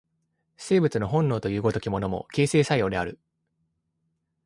[0.57, 3.19] 生物の本能という如きものも、形成作用である。